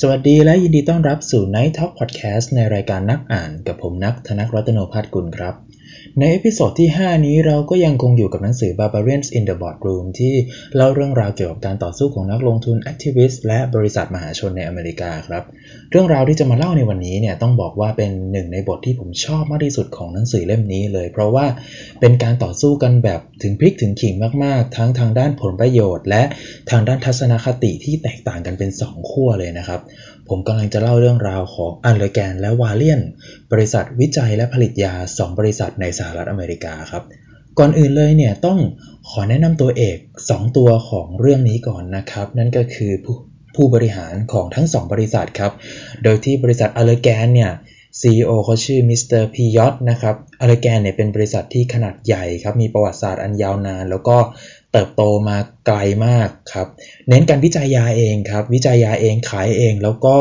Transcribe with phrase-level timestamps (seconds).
[0.00, 5.54] สวัสดีและยินดีต้อนรับสู่ Night Talk Podcast ในรายการนักอ่านกับผมนักธนกรัตโนภาสกุลครับ
[6.18, 10.34] ใน episode ที่ 5 นี้เราก็ยังคงอยู่กับหนังสือ Barbarians in the Boardroom ที่
[10.76, 15.42] เล่าเรื่องราวเกี่ยวกับการต่อสู้ของนักลงทุน Activist และบริษัทมหาชนในอเมริกาครับ
[15.90, 21.46] เรื่องราวที่จะมาเล่าในวันนี้เนี่ยต้องบอกว่าเป็นหนึ่งในบทที่ผมชอบมากที่สุดของหนังสือเล่มนี้เลย เพราะว่า
[22.00, 26.22] เป็นการต่อสู้กันแบบถึงพริกถึงขิงมากๆ ทั้งทางด้านผลประโยชน์ และ
[26.70, 29.80] ทางด้านทัศนคติที่แตกต่างกันเป็น 2 ขั้วเลยนะครับ
[30.28, 33.00] ผมกำลังจะเล่าเรื่องราวของ Allergan และ Valeant
[33.52, 37.02] บริษัทวิจัยและผลิตยา 2 บริษัทในสหรัฐอเมริกาครับ
[37.58, 38.58] ก่อนอื่นเลยเนี่ยต้อง
[39.10, 43.16] ขอแนะนำตัวเอก 2 ตัวของเรื่องนี้ก่อนนะครับ นั่นก็คือผู้
[43.54, 45.52] ผู้บริหารของทั้ง 2 บริษัทครับ
[46.04, 47.52] โดยที่บริษัท Allergan เนี่ย
[48.00, 54.16] CEO เขาชื่อมิสเตอร์ Pyott นะครับ Allergan เนี่ยเป็นบริษัทที่ขนาดใหญ่ครับ มีประวัติศาสตร์อันยาวนาน แล้วก็
[54.76, 56.66] เติบโตมาไกลมากครับ
[57.08, 60.16] เน้นการวิจัยยาเองครับวิจัยยาเองขายเอง แล้วก็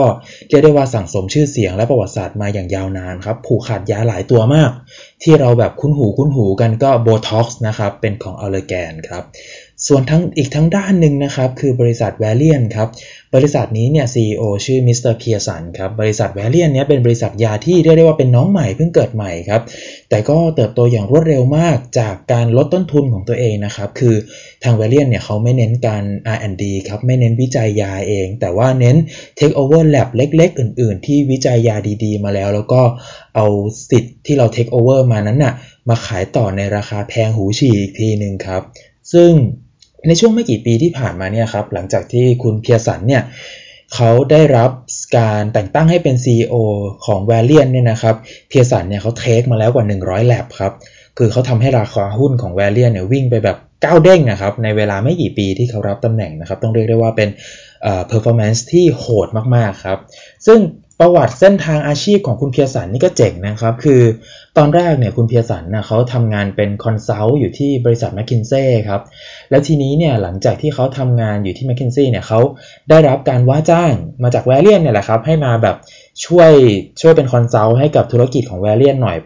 [0.50, 4.72] เรียกได้ว่าสั่งสมชื่อเสียงและประวัติศาสตร์มาอย่างยาวนานครับผูกขาดยาหลายตัวมาก
[5.24, 9.24] ที่เราแบบคุ้นหูคุ้นหูกันก็โบท็อกซ์นะครับเป็นของ Allergan ครับ
[9.88, 12.88] ส่วนทั้งอีกทั้งด้านหนึ่งนะครับ คือบริษัท Valeant ครับ
[13.36, 19.62] บริษัทนี้เนี่ย CEO ชื่อมิสเตอร์ Pearson ครับ บริษัท Valeant เนี้ยเป็นบริษัทยาที่เรียกได้ว่าเป็นน้องใหม่เพิ่งเกิดใหม่ครับ
[20.10, 24.16] แต่ก็เติบโตอย่างรวดเร็วมากจากการลดต้นทุนของตัวเองนะครับ คือ
[24.64, 26.04] ทางแวลเลียนเนี่ยเขาไม่เน้นการ
[26.36, 28.98] R&D ครับ ไม่เน้นวิจัยยาเอง แต่ว่าเน้น
[29.38, 32.82] Take over lab เล็ก ๆ อื่น ๆ ที่วิจัยยาดี ๆ มาแล้ว แล้วก็
[33.36, 33.46] เอา
[33.90, 35.54] สิทธิ์ที่เรา Take over มานั้นน่ะ
[35.90, 38.62] มาขายต่อในราคาแพงหูฉี่อีกทีหนึ่งครับ
[39.14, 39.32] ซึ่ง
[40.08, 43.24] ในช่วงไม่กี่ปีที่ผ่านมาเนี่ยครับหลังจากที่คุณเพียสันเนี่ย
[43.96, 44.72] เขาได้รับ
[45.18, 46.56] การแต่งตั้งให้เป็น CEO
[47.06, 48.16] ของ v a l i a n เนี่ยนะครับ
[48.50, 50.74] เพียสันเนี่ยเขาเทคมาแล้วกว่า 100 แลบครับ
[51.18, 57.30] คือเขาทำให้ราคาหุ้นของ v a l i a n เนี่ยวิ่งไปแบบก้าวเด้งนะครับในเวลาไม่กี่ปีที่เขารับตำแหน่งนะครับต้องเรียกได้ว่าเป็น
[58.12, 60.00] performance ที่โหดมากๆครับ
[60.46, 60.60] ซึ่ง
[61.00, 64.02] ประวัติเส้นทางอาชีพของคุณ Pearson นี่ก็เจ๋งนะครับ คือ
[64.58, 69.02] ตอนแรกเนี่ยคุณ Pearson นะเขาทำงานเป็น consult อยู่ที่บริษัท McKinsey ครับ
[69.50, 72.40] แล้วทีนี้เนี่ยหลังจากที่เขาทำงานอยู่ที่ McKinsey เนี่ยเขา
[72.90, 75.76] ได้รับการว่าจ้างมาจาก Valeant เนี่ยแหละครับ ให้มาแบบ
[76.26, 76.52] ช่วย
[77.02, 79.18] ช่วยเป็น consult ให้กับธุรกิจของ Valeant หน่อย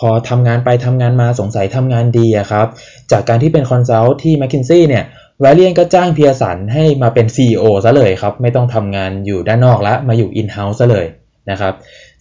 [0.06, 2.66] อทำงานไปทำงานมาสงสัยทำงานดีอะครับ
[3.12, 5.04] จากการที่เป็น consult ที่ McKinsey เนี่ย
[5.44, 11.06] Valeant ก็จ้าง Pearson ให้มาเป็น CEO ซะเลยครับ ไม่ต้องทำงานอยู่ด้านนอกแล้วมาอยู่ in-house ซะเลย
[11.50, 11.74] นะครับ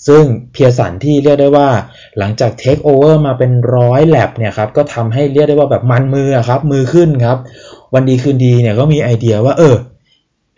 [0.07, 0.23] ซึ่ง
[0.53, 1.69] Pearson ที่เรียกได้ว่า
[2.17, 7.37] หลังจาก take over มาเป็นร้อยแลบเนี่ยครับ ก็ทำให้เรียกได้ว่าแบบมันมือครับ มือขึ้นครับ
[7.93, 9.75] วันดีคืนดีเนี่ยก็มีไอเดียว่าเออ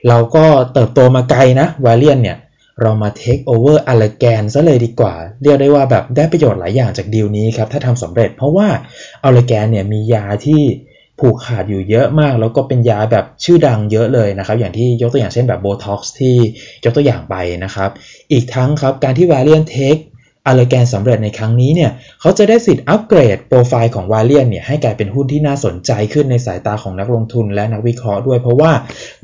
[0.08, 2.38] เราก็เติบโตมาไกลนะ Valeant เนี่ย
[2.82, 8.68] เรามา take over อ l ลแกนซะเลยดีกว่า เรียกได้ว่าแบบได้ประโยชน์หลายอย่างจากดีลนี้ครับ ถ้าทำสำเร็จเพราะว่า
[9.24, 10.62] อ l ลแกนเนี่ยมียาที่
[11.20, 16.36] ผูกขาดอยู่เยอะมาก แล้วก็เป็นยาแบบชื่อดังเยอะเลยนะครับ อย่างที่ยกตัวอย่างเช่นแบบโบท็อกซ์ที่
[16.84, 17.90] ยกตัวอย่างไปนะครับ
[18.32, 19.98] อีกทั้งครับการที่วาเลียนเทค
[20.48, 21.92] อ l ลแกนสำเร็จในครั้งนี้เนี่ย
[22.22, 28.72] เขาจะได้สิทธิ์ upgrade profile ของ Valeant เนี่ยให้กลายเป็นหุ้นที่น่าสนใจขึ้นในสายตาของนักลงทุนและนักวิเคราะห์ด้วย เพราะว่า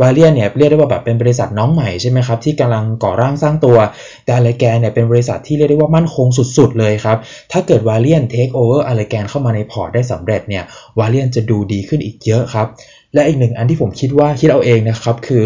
[0.01, 3.77] Valeant เนี่ยเรียกได้ว่าแบบเป็นบริษัทน้องใหม่ใช่ไหมครับที่กำลังก่อร่างสร้างตัว
[4.25, 6.27] แต่อ l ลแกนเนี่ยเป็นบริษัทที่เรียกได้ว่ามั่นคง
[6.57, 7.17] สุดๆเลยครับ
[7.51, 10.63] ถ้าเกิดวาเลียนเทคโอเวอร์อ l ลแกนเข้ามาในพอร์ตได้สำเร็จเนี่ย
[10.99, 12.67] Valeant จะดูดีขึ้นอีกเยอะครับ
[13.13, 15.45] และอีกหนึ่งอันที่ผมคิดว่าคิดเอาเองนะครับคือ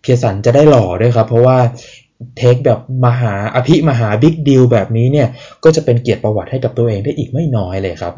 [0.00, 1.58] Pearson จะได้หล่อด้วยครับ เพราะว่า
[2.36, 5.28] take แบบมหาอภิมหา big deal แบบนี้เนี่ย
[5.64, 8.14] ก็จะเป็นเกียรติประวัติให้กับตัวเองได้อีกไม่น้อยเลยครับ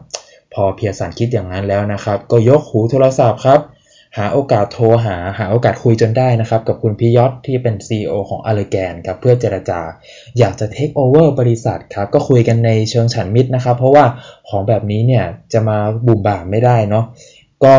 [0.54, 3.60] พอ Pearson คิดอย่างนั้นแล้วนะครับ ก็ยกหูโทรศัพท์ครับ
[4.16, 9.80] หาโอกาสโทรหาหาโอกาสคุยจนได้นะครับ กับคุณพิยอตที่เป็น CEO ของอ l ลแกนครับเพื่อเจรจา
[10.38, 14.04] อยากจะเทคโอเวอร์บริษัทครับก็คุยกันในเชิงฉันมิตรนะครับ เพราะว่า
[14.48, 17.04] ของแบบนี้เนี่ยจะมาบุ่มบ่ามไม่ได้เนาะ
[17.64, 17.74] ก็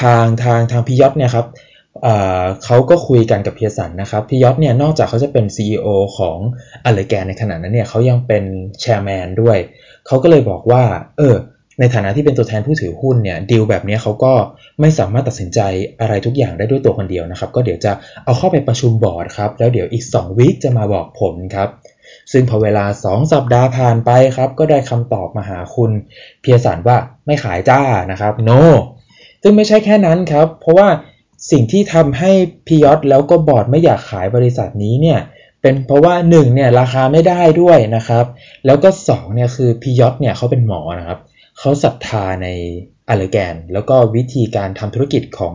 [0.00, 1.46] ทางทางทางพิยอตเนี่ยครับ
[2.64, 5.88] เขาก็คุยกันกับเพียสันนะครับพี่ยอตเนี่ยนอกจากเขาจะเป็น CEO
[6.18, 6.38] ของ
[6.84, 8.44] อเลแกนในขณะนั้นเนี่ยเขายังเป็น
[8.80, 9.58] แชร์แมนด้วย
[10.06, 10.82] เขาก็เลยบอกว่า
[11.18, 11.36] เออ
[11.80, 14.32] ในฐานะที่เป็นตัวแทนผู้ถือหุ้นเนี่ยดีลแบบนี้เขาก็
[14.80, 15.60] ไม่สามารถตัดสินใจ
[16.00, 17.92] อะไรทุกอย่างได้ด้วยตัวคนเดียวนะครับ ก็เดี๋ยวจะ
[18.24, 21.68] เอาเข้าไปประชุมบอร์ดครับ แล้วเดี๋ยวอีก2วีคจะมาบอกผลครับ
[22.32, 25.90] ซึ่งพอเวลา 2 สัปดาห์ผ่านไปครับ ก็ได้คำตอบมาหาคุณ
[26.40, 26.96] เพียสันว่า
[27.26, 27.80] ไม่ขายจ้า
[28.10, 28.60] นะครับ no
[29.42, 30.88] ซึ่งไม่ใช่แค่นั้นครับ เพราะว่า
[31.50, 32.30] สิ่งที่ทำให้
[32.66, 35.20] พียอตแล้วก็บอร์ดไม่อยากขายบริษัทนี้เนี่ย
[35.62, 38.24] เป็นเพราะว่า1เนี่ยราคาไม่ได้ด้วยนะครับ
[38.66, 41.18] แล้วก็2เนี่ยคือพียอตเนี่ยเขาเป็นหมอนะครับ
[41.58, 42.48] เขาศรัทธาใน
[43.08, 45.54] อเลแกน แล้วก็วิธีการทำธุรกิจของ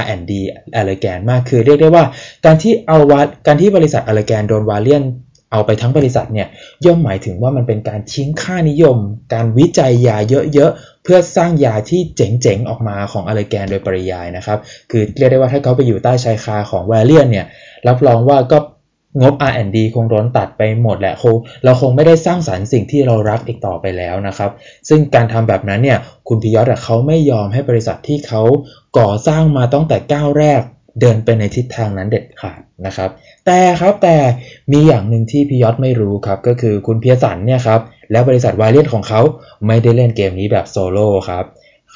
[0.00, 0.32] R&D
[0.76, 2.04] อเลแกนมากคือเรียกได้ว่า
[2.44, 5.04] การที่เอาวาการที่บริษัทอเลแกนโดนวาเลียน
[5.52, 6.48] เอาไปทั้งบริษัทเนี่ย
[6.84, 8.98] ย่อมหมายถึงว่ามันเป็นการทิ้งค่านิยม
[9.34, 10.16] การวิจัยยา
[10.54, 14.58] เยอะๆ เพื่อสร้างยาที่เจ๋งๆ ออกมาของอเลแกนโดยปริยายนะครับ
[14.90, 17.46] คือเรียกได้ว่าถ้าเขาไปอยู่ใต้ชายคาของแวเลียนเนี่ย
[17.88, 18.58] รับรองว่าก็
[19.20, 24.50] งบ R&D คงโดนตัดไปหมดแหละคงเราคงไม่ได้สร้างสารรค์สิ่งที่เรารักอีกต่อไปแล้วนะครับ
[24.88, 28.42] ซึ่งการทำแบบนั้นเนี่ยคุณพิยศเขาไม่ยอมให้บริษัทที่เขา
[28.98, 30.62] ก่อสร้างมาตั้งแต่ก้าวแรก
[31.00, 33.10] เดินไปในทิศทางนั้นเด็ดขาดนะครับ
[33.46, 34.16] แต่ครับแต่
[34.72, 37.80] มีอย่างหนึ่งที่พิยศไม่รู้ครับ ก็คือคุณเพียสันเนี่ยครับ
[38.10, 39.20] แล้วบริษัทวายเลียนของเขา
[39.66, 41.44] ไม่ได้เล่นเกมนี้แบบโซโล่ครับ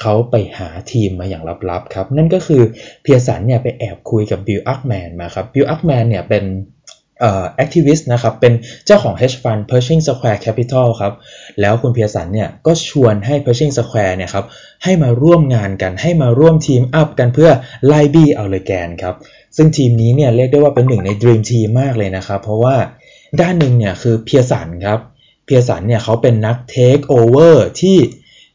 [0.00, 2.62] เขาไปหาทีมมาอย่างลับๆครับ นั่นก็คือ
[3.02, 6.44] เพียสันเนี่ยไปแอบคุยกับบิลอัคแมนมาครับบิลอัคแมนเนี่ยเป็น
[7.56, 8.52] activist นะครับเป็น
[8.86, 11.12] เจ้าของ hedge fund Pershing Square Capital ครับ
[11.60, 14.44] แล้วคุณเพียสันเนี่ยก็ชวนให้ Pershing Square เนี่ยครับ
[14.84, 17.50] ให้มาร่วมงานกันให้มาร่วม team up กันเพื่อ
[17.86, 19.14] ไล่บี้ Allergan ครับ
[19.56, 22.76] ซึ่งทีมนี้เนี่ยเรียกได้ว่าเป็นหนึ่งใน Dream Team มากเลยนะครับ เพราะว่า
[23.40, 24.98] ด้านหนึ่งเนี่ยคือเพียสันครับ
[25.44, 27.96] เพียสันเนี่ยเขาเป็นนัก Take Over ที่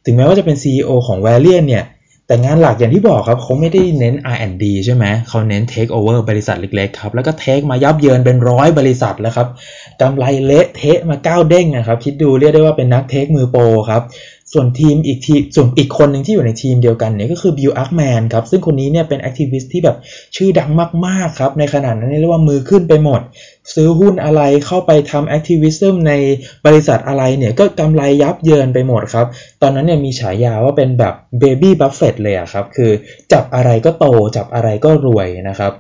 [0.06, 1.84] ถึงแม้ว่าจะเป็น CEO ของ v a l i a n เนี่ย
[2.32, 9.48] แต่งานหลักอย่างที่บอกครับเขาไม่ได้เน้น R&D ใช่ไหมเขาเน้น Take Over บริษัทเล็กๆครับ แล้วก็ Take มายับเยินเป็นร้อยบริษัทแล้วครับ
[10.02, 14.02] กำไรเละเทะมาก้าวเด้งนะครับ คิดดูเรียกได้ว่าเป็นนัก take มือโปรครับ
[14.54, 19.98] ส่วนทีมอีกทีส่วนอีกคนหนึ่งที่อยู่ในทีมเดียวกันเนี่ยก็คือบิลอัคแมนครับ ซึ่งคนนี้เนี่ยเป็น activist ที่แบบ
[20.36, 20.70] ชื่อดัง
[21.06, 23.22] มาก ๆ ครับ ในขณะนั้นเรียกว่ามือขึ้นไปหมด
[23.74, 26.14] ซื้อหุ้นอะไรเข้าไปทำ activism ใน
[26.66, 29.28] บริษัทอะไรเนี่ยก็กำไรยับเยินไปหมดครับ
[29.62, 32.92] ตอนนั้นเนี่ยมีฉายาว่าเป็นแบบ baby Buffett เลยอะครับ คือ
[33.32, 34.06] จับอะไรก็โต
[34.36, 35.72] จับอะไรก็รวยนะครับ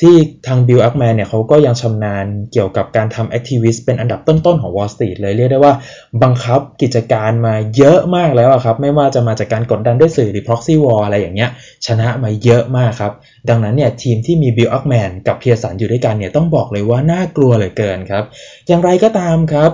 [0.00, 0.16] ที่
[0.46, 5.74] ทางบิลอัคแมนเนี่ยเขาก็ยังชำนาญเกี่ยวกับการทำ activist เป็นอันดับต้นๆของ Wall Street เลยเรียกได้ว่า
[6.22, 11.50] บังคับกิจการมาเยอะมากแล้วครับ ไม่ว่าจะมาจากการกดดันด้วยสื่อหรือ proxy war อะไรอย่างเงี้ย
[11.86, 13.12] ชนะมาเยอะมากครับ
[13.48, 18.24] ดังนั้นเนี่ยทีมที่มีบิลอัคแมนกับเพียสันอยู่ด้วยกันเนี่ยต้องบอกเลยว่าน่ากลัวเหลือเกินครับ
[18.68, 19.70] อย่างไรก็ตามครับ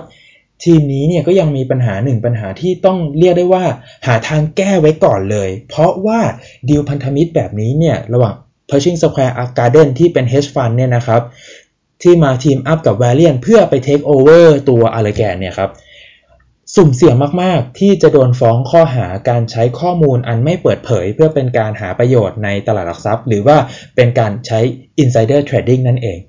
[0.63, 3.63] ทีมนี้เนี่ยก็ยังมีปัญหาหนึ่งปัญหาที่ต้องเรียกได้ว่า
[4.07, 6.19] หาทางแก้ไว้ก่อนเลย เพราะว่า
[6.69, 8.35] ดีลพันธมิตรแบบนี้เนี่ยระหว่าง
[8.69, 11.21] Pershing Square Garden ที่เป็น hedge fund เนี่ยนะครับ
[12.01, 15.71] ที่มาทีมอัพกับ Valiant เพื่อไป take over ตัว a l l e g a n เนี่ยครับ
[16.75, 23.57] สุ่มเสี่ยงมาก ๆ ที่จะโดนฟ้องข้อหาการใช้ข้อมูลอันไม่เปิดเผย เพื่อเป็นการหาประโยชน์ในตลาดหลักทรัพย์ หรือว่า
[23.95, 24.59] เป็นการใช้
[25.03, 26.19] insider trading นั่นเอง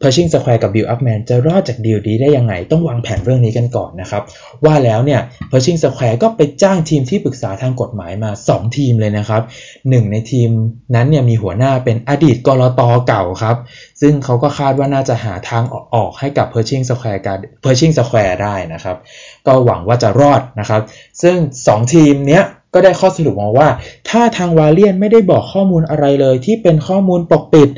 [0.00, 4.22] Pershing Square กับ Bill Upman จะรอดจากดีลนี้ได้ยังไง ต้องวางแผนเรื่องนี้กันก่อนนะครับ
[4.64, 9.42] ว่าแล้วเนี่ย Pershing Square ก็ไปจ้างทีมที่ปรึกษาทางกฎหมายมา 2 ทีมเลยนะครับ
[9.88, 10.50] หนึ่งในทีม
[10.94, 13.56] นั้นเนี่ยมีหัวหน้าเป็นอดีตกรตเก่าครับ
[14.00, 15.64] ซึ่งเขาก็คาดว่าน่าจะหาทาง
[15.94, 18.96] ออกให้กับ Pershing Square การ Pershing Square ได้นะครับ
[19.46, 20.82] ก็หวังว่าจะรอดนะครับ
[21.22, 21.36] ซึ่ง
[21.66, 22.44] 2 ทีมเนี้ย
[22.74, 23.68] ก็ได้ข้อสรุปมาว่า
[24.08, 27.70] ถ้าทาง Valeant ไม่ได้บอกข้อมูลอะไรเลยที่เป็นข้อมูลปกปิด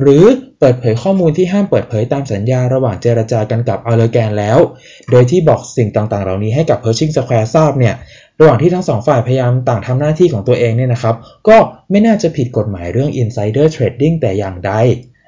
[0.00, 0.24] หรือ
[0.58, 4.58] เปิดเผยข้อมูลที่ห้ามเปิดเผยตามสัญญาระหว่างเจรจากันกับ Allergan แล้ว
[5.10, 7.94] โดยที่บอกสิ่งต่างๆ เหล่านี้ให้กับ Pershing Square ทราบเนี่ย
[8.40, 11.14] ระหว่างที่ทั้งสองฝ่ายพยายามต่างทำหน้าที่ของตัวเองเนี่ยนะครับ
[11.48, 11.56] ก็
[11.90, 14.72] ไม่น่าจะผิดกฎหมายเรื่อง insider trading แต่อย่างใด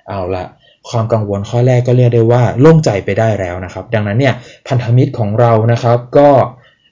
[0.09, 0.47] เอาละ
[0.91, 4.35] ความกังวลข้อแรกก็เรียกได้ว่าโล่งใจไปได้แล้วนะครับ ดังนั้นเนี่ย
[4.69, 6.31] พันธมิตรของเรานะครับก็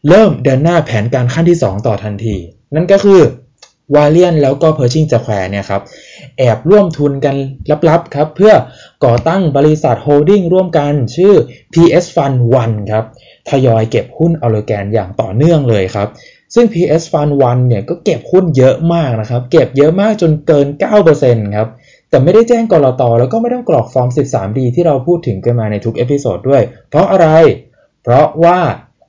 [0.09, 2.37] เริ่มเดินหน้าแผนการขั้นที่ 2 ต่อทันที
[2.75, 3.21] นั่นก็คือ
[3.95, 5.83] Valeant แล้วก็ Pershing Square เนี่ยครับ
[6.39, 7.37] แอบร่วมทุนกัน
[7.89, 8.55] ลับๆครับเพื่อ
[9.05, 11.35] ก่อตั้งบริษัท holding ร่วมกันชื่อ
[11.73, 13.05] PS Fund 1ครับ
[13.49, 16.09] ทยอยเก็บหุ้น Allergan อย่างต่อเนื่องเลยครับ
[16.55, 20.67] ซึ่ง PS Fund 1เนี่ยก็เก็บหุ้นเยอะมากนะครับ เก็บเยอะมากจนเกิน
[21.13, 21.69] 9%ครับ
[22.11, 27.29] แต่ไม่ได้แจ้งกรอตอแล้วก็ไม่ต้องกรอกฟอร์ม 13D ที่เราพูดถึงกันมาในทุก episode ด้วย เพราะอะไร
[28.03, 28.59] เพราะว่า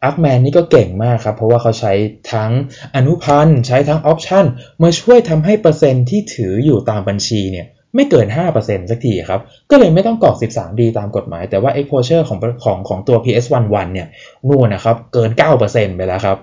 [0.03, 1.93] อัคแมนนี่ก็เก่งมากครับ เพราะว่าเขาใช้
[2.33, 2.51] ทั้ง
[2.95, 4.45] อนุพันธ์ใช้ทั้ง option
[4.83, 8.27] มาช่วยทำให้เปอร์เซ็นต์ที่ถืออยู่ตามบัญชีเนี่ยไม่เกิน
[8.59, 9.41] 5%สักทีครับ
[9.71, 14.07] ก็เลยไม่ต้องกรอก 13D ตามกฎหมาย แต่ว่า exposure ของของของตัว PS11 เนี่ย
[14.47, 15.29] นู่นนะครับ เกิน
[15.63, 16.37] 9%ไปแล้วครับ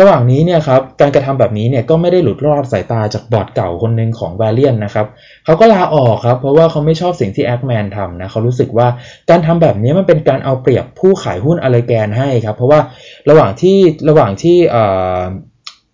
[0.00, 5.06] ระหว่างนี้เนี่ยครับการกระทำแบบนี้เนี่ยก็ไม่ได้หลุดรอดสายตาจากบอร์ดเก่าคนหนึ่งของ v a l i a n นะครับ
[5.44, 8.88] เขาก็ลาออกครับเพราะว่าเขาไม่ชอบสิ่งที่อัคแมนทำนะเขารู้สึกว่า
[9.30, 12.80] การทำแบบนี้มันเป็นการเอาเปรียบผู้ขายหุ้น Allergan นะครับเพราะว่า
[13.28, 14.56] ระหว่างที่ระหว่างที่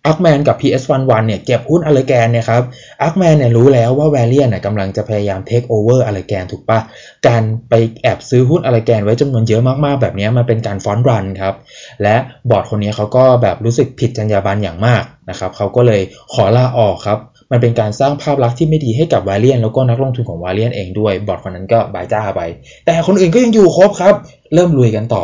[0.05, 2.63] อาร์คแมนกับ PS11 เนี่ยเก็บหุ้น Allergan เนี่ยครับ
[3.01, 6.79] อัคแมนเนี่ยรู้แล้วว่า Valeant เนี่ยกำลังจะพยายาม take over Allergan ถูกปะ
[7.27, 11.55] การไปแอบซื้อหุ้น Allergan ไว้จำนวนเยอะมากๆ แบบนี้มันเป็นการ front run ครับ
[12.03, 12.15] และ
[12.49, 16.01] บอร์ดคนนี้เขาก็แบบรู้สึกผิดจรรยาบรรณอย่างมากนะครับเขาก็เลย
[16.33, 17.19] ขอลาออกครับ
[17.51, 22.41] มันเป็นการสร้างภาพลักษณ์ที่ไม่ดีให้กับ Valeant แล้วก็นักลงทุนของ Valeant เองด้วยบอร์ดคนนั้นก็ bye จ้าไป
[22.85, 24.15] แต่คนอื่นก็ยังอยู่ครบครับ
[24.53, 25.23] เริ่มลุยกันต่อ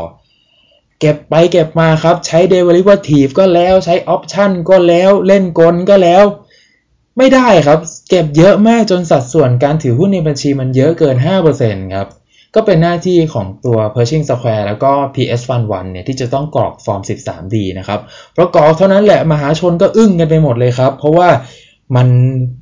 [1.00, 6.24] เก็บไปเก็บมาครับ ใช้ derivative ก็แล้วใช้ option ก็แล้วเล่นกลก็แล้ว
[7.18, 7.80] ไม่ได้ครับ
[8.10, 11.16] เก็บเยอะมากจนสัดส่วนการถือหุ้นในบัญชีมันเยอะเกิน
[11.56, 12.08] 5%ครับ
[12.56, 18.00] ก็เป็นหน้าที่ของตัว Pershing Square แล้วก็ PS Fund 1เนี่ยที่จะต้องกรอกฟอร์ม 13D นะครับ
[18.34, 21.30] เพราะกรอกเท่านั้นแหละมหาชนก็อึ้งกันไปหมดเลยครับ เพราะว่า
[21.96, 22.08] มัน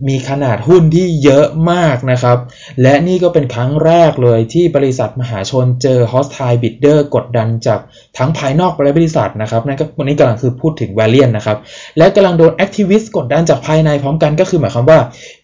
[0.08, 2.38] มีขนาดหุ้นที่เยอะมากนะครับ
[2.82, 7.80] และนี่ก็เป็นครั้งแรกเลยที่บริษัทมหาชนเจอ hostile bidder กดดันจาก
[8.18, 11.58] ทั้งภายนอกและบริษัทนะครับนั่นก็วันนี้กำลังคือพูดถึง Valiant นะครับ
[11.98, 15.00] และกำลังโดน activist กดดันจากภายในพร้อมกันก็คือหมายความว่า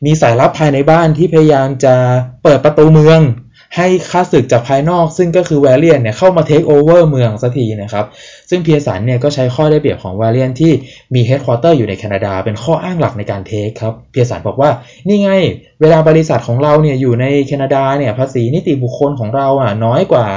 [0.05, 1.95] มีสายลับภายในบ้านที่พยายามจะ
[2.43, 3.21] เปิดประตูเมือง
[3.77, 8.05] ให้ค่าศึกจากภายนอกซึ่งก็คือแวเลียนเนี่ยเข้ามาเทคโอเวอร์เมืองสักทีนะครับ
[8.49, 10.71] ซึ่งเพียสันเนี่ยก็ใช้ข้อได้เปรียบของวาเลียนที่
[11.13, 14.69] มี headquarter อยู่ในแคนาดา เป็นข้ออ้างหลักในการ take ครับ เพียสันบอกว่า
[15.07, 15.31] นี่ไง
[15.81, 20.27] เวลาบริษัทของเราเนี่ยอยู่ในแคนาดาเนี่ยภาษีนิติบุคคลของเราอะน้อยกว่า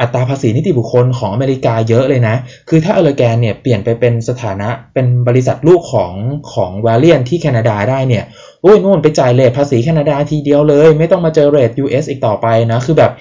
[0.00, 2.36] อัตราภาษีนิติบุคคลของอเมริกาเยอะเลยนะ
[2.68, 6.12] คือถ้า Allergan เนี่ยเปลี่ยนไปเป็นสถานะเป็นบริษัทลูกของ
[6.52, 8.24] ของ Valeant ที่แคนาดาได้เนี่ย
[8.62, 13.12] โอ้ยนู่นไปจ่าย rate ภาษีแคนาดาทีเดียวเลย ไม่ต้องมาเจอเรท US อีกต่อไปนะ คือแบบ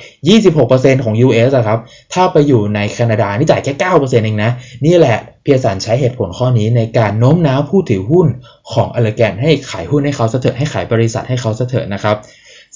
[0.57, 1.79] 26%ของ US อะครับ
[2.13, 4.51] ถ้าไปอยู่ในแคนาดานี่จ่ายแค่ 9%เองนะ
[4.85, 8.27] นี่แหละเพียสันใช้เหตุผลข้อนี้ในการโน้มน้าวผู้ถือหุ้น
[8.73, 12.15] ของ Allergan ให้ขายหุ้นให้เขาเสียเถิดให้ขายบริษัทให้เขาเสียเถิดนะครับ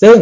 [0.02, 0.18] ซึ่ง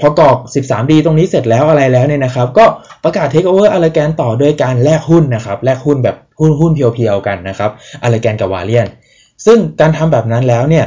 [0.00, 2.64] พอกรอก 13D ตรงนี้เสร็จแล้วอะไรแล้วเนี่ยนะครับ ก็
[3.04, 7.70] ประกาศ take over Allergan ต่อด้วยการแลกหุ้นนะครับแลกหุ้นแบบหุ้นหุ้นเพียวๆกันนะครับ
[8.02, 8.86] Allergan กับ Valeant
[9.46, 10.86] ซึ่งการทำแบบนั้นแล้วเนี่ย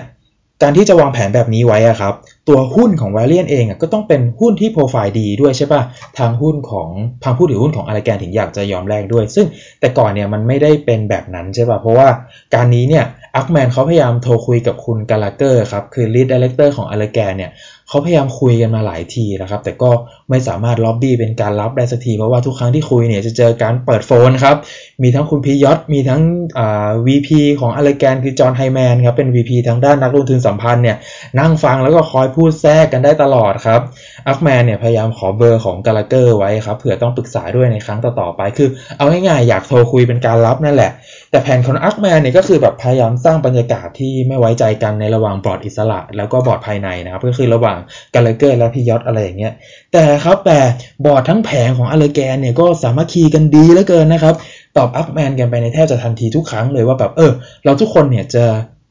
[0.63, 2.13] การที่จะวางแผนแบบนี้ไว้อะครับ
[2.49, 5.81] ตัวหุ้นของ Valeant เองก็ต้องเป็นหุ้นที่โปรไฟล์ดีด้วยใช่ปะ
[6.17, 6.89] ทางหุ้นของ
[7.23, 9.45] ทางผู้ถือหุ้นของ Allergan ถึงอยากจะยอมแลกด้วย ซึ่ง
[9.79, 12.07] แต่ก่อนเนี่ยมันไม่ได้เป็นแบบนั้นใช่ปะเพราะว่า
[12.55, 17.51] ก่อนหน้านี้เนี่ยอัคแมนเขาพยายามโทรคุยกับคุณกาลาเกอร์ครับคือ lead director ของ Allergan เนี่ย
[17.91, 19.91] เขาพยายามคุยกันมาหลายทีนะครับ แต่ก็
[20.29, 24.55] ไม่สามารถล็อบบี้เป็นการลับได้สักที เพราะว่าทุกครั้งที่คุยเนี่ยจะเจอการเปิด phone ครับ
[25.03, 26.21] มีทั้งคุณพียอดมีทั้ง
[26.57, 27.29] อ่า VP
[27.59, 30.97] ของ Allergan คือจอห์นไฮแมนครับ เป็น VP ทางด้านนักลงทุนสัมพันธ์เนี่ย
[31.39, 33.81] นั่งฟังแล้วก็คอยพูดแทรกกันได้ตลอดครับ
[34.27, 40.91] อัคแมนเนี่ยพยายามขอเบอร์ของกาลาเกอร์ไว้ครับเผื่อต้องปรึกษาด้วยในครั้งต่อๆไป คือเอาง่ายๆอยากโทรคุยเป็นการลับนั่นแหละ
[41.31, 47.77] แต่แผนของอัคแมนเนี่ยก็คือแบบพยายามสร้างบรรยากาศที่ไม่ไว้ใจกันในระหว่างบอร์ดอิสระ แล้วก็บอร์ดภายในนะครับก็คือระหว่าง
[48.15, 49.53] กาลาเกอร์และพียอดอะไรอย่างเงี้ย
[49.93, 50.59] แต่ครับแต่
[51.05, 54.35] บอร์ดทั้งแผงของ Allergan เนี่ยก็สามัคคีกันดีเหลือเกินนะครับ
[54.77, 57.31] ตอบอัคแมนกันไปในแทบจะทันทีทุกครั้งเลยว่าแบบเออ
[57.65, 58.45] เราทุกคนเนี่ยจะ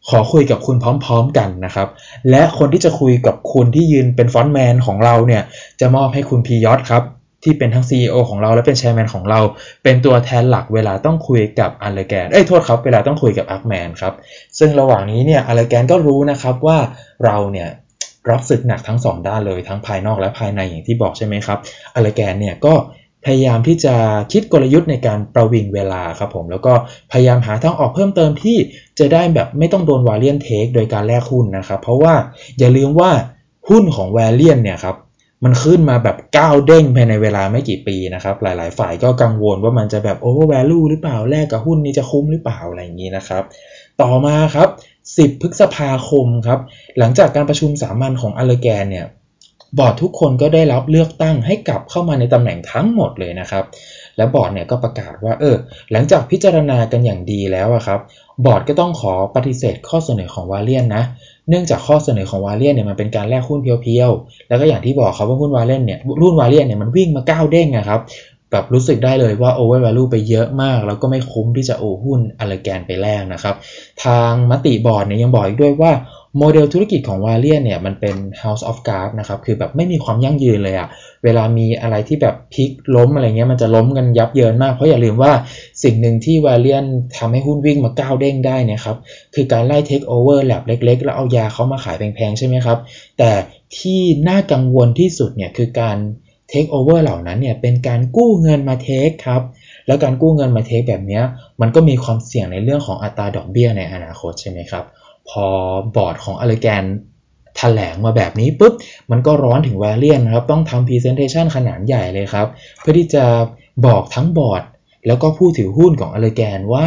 [0.09, 1.89] ขอคุยกับคุณพร้อมๆกันนะครับ
[2.31, 5.43] และคนที่จะคุยกับคุณที่ยืนเป็น front man ของเราเนี่ย
[5.81, 7.03] จะมอบให้คุณพียอดครับ
[7.45, 9.41] ที่เป็นทั้ง CEO ของเราและเป็น chairman ของเรา
[9.85, 14.15] เป็นตัวแทนหลักเวลาต้องคุยกับ Allergan เอ้ยโทษครับ เวลาต้องคุยกับอัคแมนครับ
[14.59, 16.79] ซึ่งระหว่างนี้เนี่ย Allergan ก็รู้นะครับว่า
[17.25, 17.69] เราเนี่ย
[18.31, 21.59] รับศึกหนักทั้ง 2 ด้านเลยทั้งภายนอกและภายในอย่างที่บอกใช่ไหมครับ
[21.95, 22.75] Allergan เนี่ยก็
[23.25, 23.95] พยายามที่จะ
[24.33, 26.73] คิดกลยุทธ์ในการประวิงเวลาครับผมแล้วก็
[27.13, 28.57] พยายามหาทางออกเพิ่มเติมที่
[28.99, 32.15] จะได้แบบไม่ต้องโดนวาเลียนเทคโดยการแลกหุ้นนะครับเพราะว่า
[32.59, 33.11] อย่าลืมว่า
[33.69, 34.97] หุ้นของวาเลียนเนี่ยครับ
[35.45, 43.43] มันขึ้นมาแบบก้าวเด้งภายในเวลาไม่กี่ปีนะครับ หลายๆ ฝ่ายก็กังวลว่ามันจะแบบโอเวอร์แวลูหรือเปล่าแลกกับหุ้นนี้จะคุ้มหรือเปล่าอะไรอย่างนี้นะครับ
[44.03, 44.69] ต่อมาครับ
[45.09, 46.59] 10 พฤษภาคมครับ
[46.99, 49.07] หลังจากการประชุมสามัญของอเลแกนเนี่ย
[49.79, 53.65] บอร์ดทุกคนก็ได้รับเลือกตั้งให้กลับเข้ามาในตำแหน่งทั้งหมดเลยนะครับ
[54.17, 55.57] และบอร์ดเนี่ยก็ประกาศว่าเออ
[55.93, 58.01] หลังจากพิจารณากันอย่างดีแล้วครับ
[58.45, 61.03] บอร์ดก็ต้องขอปฏิเสธข้อเสนอของ Valeant นะ
[61.49, 68.01] เนื่องจากข้อเสนอของ Valeant เนี่ยมันเป็นการแลกหุ้นเพียวๆแล้วก็อย่างที่บอกครับว่าหุ้น Valeant เนี่ยหุ้น Valeant เนี่ยมันวิ่งมาเก้าเด้งนะครับ
[68.53, 73.55] แบบรู้สึกได้เลยว่า over value ไปเยอะมาก แล้วก็ไม่คุ้มที่จะเอาหุ้น Allergan ไปแลกนะครับ
[74.05, 75.93] ทางมติบอร์ดเนี่ยยังบอกอีกด้วยว่า
[76.39, 80.89] โมเดลธุรกิจของ Valeant เนี่ยมันเป็น house of cards นะครับ คือแบบไม่มีความยั่งยืนเลยอะ
[81.25, 85.33] เวลามีอะไรที่แบบพลิกล้มอะไรเงี้ยมันจะล้มกันยับเยินมาก เพราะอย่าลืมว่า
[85.83, 86.85] สิ่งหนึ่งที่ Valeant
[87.17, 88.97] ทำให้หุ้นวิ่งมาเก้าเด้งได้เนี่ยครับ
[89.35, 92.79] คือการไล่ take over lab เล็ก ๆ แล้วเอายาเขามาขายแพงๆ ใช่ไหมครับ
[93.19, 93.31] แต่
[93.77, 95.99] ที่น่ากังวลที่สุดเนี่ยคือการ
[96.49, 99.43] take over เหล่านั้นเนี่ยเป็นการกู้เงินมา take ครับ
[99.87, 101.21] แล้วการกู้เงินมา take แบบนี้
[101.61, 104.85] มันก็มีความเสี่ยงในเรื่องของอัตราดอกเบี้ยในอนาคตใช่ไหมครับ
[105.29, 105.47] พอ
[105.97, 106.85] บอร์ดของ Allergan
[107.57, 108.75] แถลงมาแบบนี้ปุ๊บ
[109.11, 112.47] มันก็ร้อนถึง Valeant ครับ ต้องทำ presentation ขนาดใหญ่เลยครับ
[112.81, 113.25] เพื่อที่จะ
[113.87, 114.63] บอกทั้งบอร์ด
[115.07, 116.87] แล้วก็ผู้ถือหุ้นของ Allergan ว่า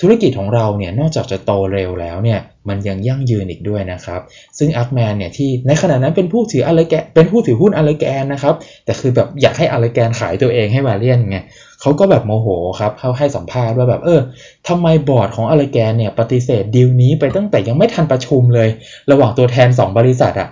[0.00, 4.20] ธุรกิจของเราเนี่ยนอกจากจะโตเร็วแล้วเนี่ยมันยังยั่งยืนอีกด้วยนะครับ
[4.58, 8.54] ซึ่งอาร์คแมนเนี่ยที่ในขณะนั้นเป็นผู้ถือ Allergan เป็นผู้ถือหุ้น Allergan นะครับ
[8.84, 11.38] แต่คือแบบอยากให้ Allergan ขายตัวเองให้ Valeant ไง
[11.82, 12.48] เขาก็แบบโมโห
[12.80, 14.20] ครับเขาให้สัมภาษณ์ว่าแบบเออ
[14.68, 18.68] ทำไมบอร์ดของ Allergan เนี่ยปฏิเสธดีลนี้ไปตั้งแต่ยังไม่ทันประชุมเลย
[19.10, 20.48] ระหว่างตัวแทน 2 บริษัทอะ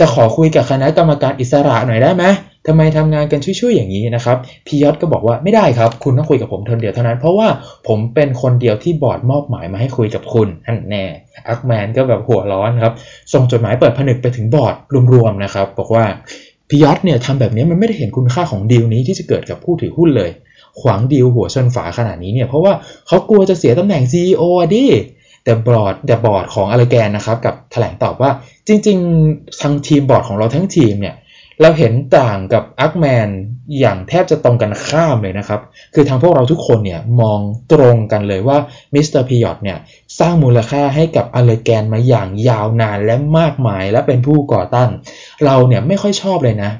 [0.04, 2.24] ะขอคุยกับคณะกรรมการอิสระหน่อยได้ไหม
[2.66, 7.48] ทำไมทำงานกันชุ่ยๆอย่างนี้นะครับพียอตก็บอกว่าไม่ได้ครับ คุณต้องคุยกับผมคนเดียวเท่านั้น เพราะว่า
[7.88, 11.04] ผมเป็นคนเดียวที่บอร์ดมอบหมายมาให้คุยกับคุณนั่นแน่
[11.48, 12.94] อัคแมนก็แบบหัวร้อนครับ
[13.32, 14.74] ส่งจดหมายเปิดผนึกไปถึงบอร์ด
[15.12, 16.04] รวมๆนะครับ บอกว่า
[16.68, 20.30] พียอตเนี่ยทำแบบนี้มันไม่ได้เห็นคุณค่าของดีลนี้ที่จะเกิดกับผู้ถือหุ้นเลย
[20.80, 22.72] ขวางดีลหัวชนฝาขนาดนี้เนี่ยเพราะว่า
[23.06, 24.42] เขากลัวจะเสียตำแหน่ง CEO
[24.74, 24.86] ดิ
[25.44, 28.30] แต่บอร์ดแต่บอร์ดของ Allergan นะครับกลับแถลงตอบว่า
[28.66, 31.16] จริง ๆ ทางทีมบอร์ดของเราทั้งทีมเนี่ย
[31.62, 33.28] เราเห็นต่างกับอาร์คแมน
[33.80, 35.60] อย่างแทบจะตรงกันข้ามเลยนะครับ
[35.94, 37.40] คือทางพวกเราทุกคนเนี่ยมอง
[37.72, 38.58] ตรงกันเลยว่า
[38.94, 39.78] มิสเตอร์พียอตเนี่ย
[40.18, 44.90] สร้างมูลค่าให้กับ Allergan มาอย่างยาวนานและมากมายและเป็นผู้ก่อตั้ง
[45.44, 46.70] เราเนี่ยไม่ค่อยชอบเลยนะ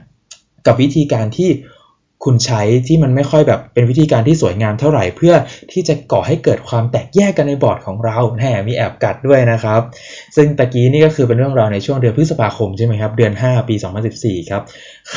[0.67, 1.51] กับวิธีการที่
[2.25, 5.35] คุณใช้ที่มันไม่ค่อยแบบเป็นวิธีการที่สวยงามเท่าไหร่ เพื่อ
[5.73, 9.81] ที่จะก่อให้เกิดความแตกแยกกันในบอร์ดของเราแหมมีแอบกัดด้วยนะครับ
[10.37, 13.75] ซึ่งตะกี้นี่ก็คือเป็นเรื่องราวในช่วงเดือนพฤษภาคมใช่ไหมครับ เดือน 5 ปี
[14.13, 14.63] 2014 ครับ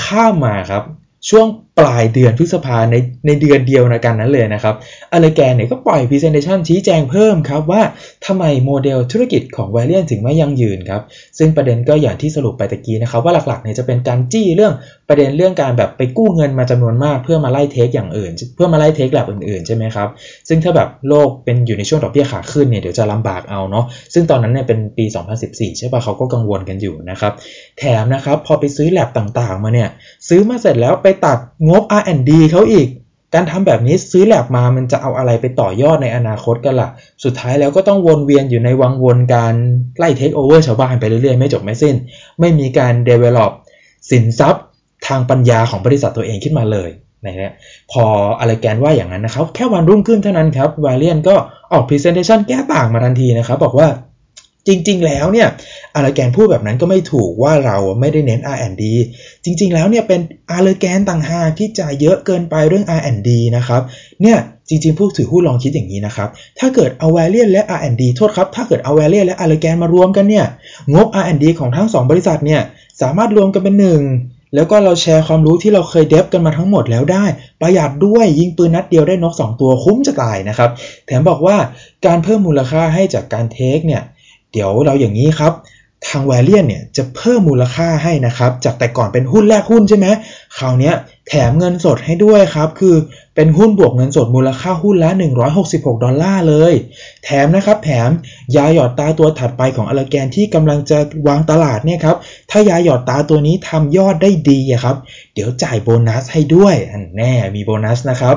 [0.02, 0.84] ข้ามมาครับ
[1.30, 1.48] ช่วง
[1.82, 2.96] ปลายเดือนพฤษภาใน
[3.26, 4.76] ในเดือนเดียวกันนั้นเลยนะครับ
[5.14, 7.82] อเลแกนเนี่ยก็ปล่อย Presentation ชี้แจงเพิ่มครับว่า
[8.26, 11.02] ทำไมโมเดลธุรกิจของ v a l i a n ถึงไม่ยั่งยืนครับ
[11.38, 14.74] ซึ่งประเด็นก็อย่างที่สรุปไปตะกี้นะครับ ว่าหลักๆเนี่ยจะเป็นการจี้เรื่อง
[15.10, 20.08] ประเด็นเรื่องการแบบไปกู้เงินมาจำนวนมากเพื่อมาไล่เทคอย่างอื่น เพื่อมาไล่เทคแบบอื่นๆใช่ไหมครับ
[20.48, 25.06] ซึ่งถ้าแบบโลกเป็นอยู่ในช่วงดอกเบี้ยขาขึ้นเนี่ยเดี๋ยวจะลำบากเอาเนาะซึ่งตอนนั้นเนี่ยเป็นปี
[25.42, 27.34] 2014 ใช่ปะเขาก็กังวลกันอยู่นะครับ
[27.80, 29.90] แถมนะครับพอไปซื้อแลบต่างๆ มาเนี่ย
[30.28, 31.38] ซื้อมาเสร็จแล้วไปตัด
[31.70, 32.88] งบ R&D เขาอีก
[33.34, 36.90] การทำแบบนี้ซื้อแลบมามันจะเอาอะไรไปต่อยอดในอนาคตกันละ่ะ
[37.24, 39.54] สุดท้ายแล้วก็ต้องวนเวียนอยู่ในวังวนการ
[39.98, 41.96] ไล่ take over ชาวบ้านไปเรื่อยๆ ไม่จบไม่สิ้น
[42.40, 43.52] ไม่มีการ develop
[44.10, 44.64] สินทรัพย์
[45.08, 46.90] ทางปัญญาของบริษัทตัวเองขึ้นมาเลย
[47.26, 47.52] นะฮะ
[47.92, 48.04] พอ
[48.40, 51.36] Allergan ว่าอย่างนั้นนะครับ แค่วันรุ่งขึ้นเท่านั้นครับ Valeant ก็
[51.74, 53.88] ออก presentation แก้ต่างมาทันทีนะครับ บอกว่า
[54.68, 55.48] จริง ๆ แล้วเนี่ย
[55.96, 58.84] Allergan พูดแบบนั้นก็ไม่ถูกว่าเราไม่ได้เน้น R&D
[59.44, 63.82] จริง ๆ แล้วเนี่ยเป็น Allergan ต่างหากที่จ่ายเยอะเกินไปเรื่อง R&D นะครับ
[64.22, 64.38] เนี่ย
[64.70, 70.46] จริง ๆ ผู้ถือหุ้นลองคิดอย่างนี้นะครับ ถ้าเกิดเอาแวเลียนและ R&D โทษครับ ถ้าเกิดเอาแวเลียนและอาร์แกนมารวมกันเนี่ย
[70.94, 72.62] งบ R&D ของทั้ง 2 บริษัทเนี่ย
[73.02, 74.04] สามารถรวมกันเป็นหนึ่ง
[74.56, 77.26] แล้วก็เราแชร์ความรู้ที่เราเคยเดฟกันมาทั้งหมดแล้วได้
[77.62, 80.70] ประหยัดด้วยยิงปืนนัดเดียวได้นก 2 ตัวคุ้มจะตายนะครับ
[81.08, 81.58] แถมบอกว่า
[82.06, 84.02] การเพิ่มมูลค่าให้จากการเทคเนี่ย
[84.52, 85.54] เดี๋ยวเราอย่างนี้ครับ
[86.08, 90.08] ทางแวเลียนเนี่ยจะเพิ่มมูลค่าให้นะครับ จากแต่ก่อนเป็นหุ้นแลกหุ้นใช่ไหม
[90.58, 90.92] คราวนี้
[91.28, 92.96] แถมเงินสดให้ด้วยครับ คือ
[93.36, 95.10] เป็นหุ้นบวกเงินสดมูลค่าหุ้นละ
[95.58, 96.74] 166 ดอลลาร์เลย
[97.24, 98.10] แถมนะครับแถม
[98.56, 102.18] ยาหยอดตาตัวถัดไปของอลาแกนที่กำลังจะวางตลาดเนี่ยครับ
[102.52, 104.96] ถ้ายาหยอดตาตัวนี้ทำยอดได้ดีครับ
[105.34, 106.76] เดี๋ยวจ่ายโบนัสให้ด้วย
[107.18, 108.36] แน่มีโบนัสนะครับ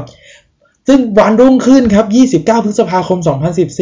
[0.88, 2.07] ซึ่งวันรุ่งขึ้นครับ
[2.47, 3.18] 29 พฤษภาคม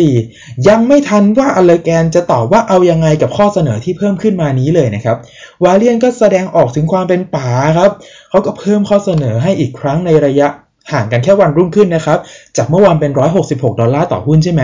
[0.02, 5.16] 2014 ยังไม่ทันว่าอเลแกนจะตอบว่าเอายังไงกับข้อเสนอที่เพิ่มขึ้นมานี้เลยนะครับ
[5.64, 7.90] วาเลียนก็แสดงออกถึงความเป็นป๋าครับ
[8.30, 10.48] เขาก็เพิ่มข้อเสนอให้อีกครั้งในระยะ
[10.92, 12.18] ห่างกันแค่วันรุ่งขึ้นนะครับ
[12.56, 13.12] จากเมื่อวานเป็น
[13.46, 14.62] 166 ดอลลาร์ต่อหุ้นใช่ไหม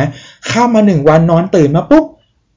[0.51, 2.05] ข้ามมา 1 วันนอนตื่นมาปุ๊บ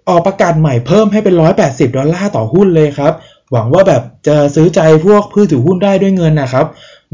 [0.10, 3.14] ออกประกาศใหม่เพิ่มให้เป็น 180 ดอลลาร์ต่อหุ้นเลยครับ
[3.52, 6.66] หวังว่าแบบจะซื้อใจพวกผู้ถือหุ้นได้ด้วยเงินนะครับ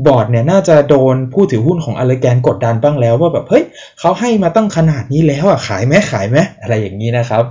[0.05, 3.63] บอร์ดเนี่ยน่าจะโดนผู้ถือหุ้นของอเลแกนกดดันบ้างแล้ว ว่าแบบเฮ้ย
[3.99, 7.43] เขาให้มาตั้งขนาดนี้แล้วอะขายไหมขายไหมอะไรอย่างนี้นะครับ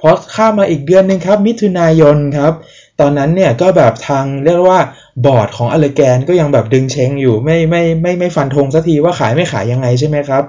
[0.00, 2.52] พอข้ามาอีกเดือนหนึ่งครับ มิถุนายนครับ
[3.00, 4.80] ตอนนั้นเนี่ยก็แบบทางเรียกว่า
[5.26, 10.42] บอร์ดของอเลแกนก็ยังแบบดึงเชงอยู่ไม่ไม่ไม่ไม่ฟันธงสักทีว่าขายไม่ขายยังไงใช่ไหมครับ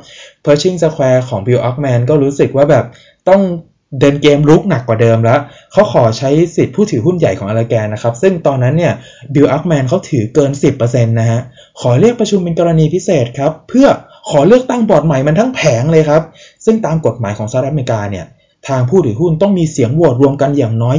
[0.44, 2.86] Pershing Square ของ Bill Ackman ก็รู้สึกว่าแบบ
[3.30, 3.42] ต้อง
[4.00, 5.40] เดินเกมลุกหนักกว่าเดิมแล้ว
[5.72, 8.94] เขาขอใช้สิทธิผู้ถือหุ้นใหญ่ของอลาแกนนะครับ ซึ่งตอนนั้นเนี่ย
[9.34, 11.42] บิลอัคแมนเขาถือเกิน 10%นะฮะ
[11.82, 13.88] ขอเรียกประชุมเป็นกรณีพิเศษครับ เพื่อ
[14.30, 16.22] ขอเลือกตั้งบอร์ดใหม่มันทั้งแผงเลยครับ
[16.66, 18.26] ซึ่งตามกฎหมายของสหรัฐอเมริกาเนี่ย
[18.68, 20.96] ทางผู้ถือหุ้นต้องมีเสียงโหวตรวมกันอย่างน้อย